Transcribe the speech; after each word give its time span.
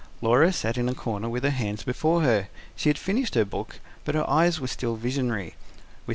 Laura 0.19 0.51
sat 0.51 0.79
in 0.79 0.89
a 0.89 0.95
corner 0.95 1.29
with 1.29 1.43
her 1.43 1.51
hands 1.51 1.83
before 1.83 2.23
her: 2.23 2.47
she 2.75 2.89
had 2.89 2.97
finished 2.97 3.35
her 3.35 3.45
book, 3.45 3.79
but 4.03 4.15
her 4.15 4.27
eyes 4.27 4.59
were 4.59 4.65
still 4.65 4.95
visionary. 4.95 5.53